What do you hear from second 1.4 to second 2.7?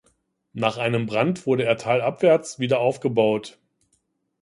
wurde er talabwärts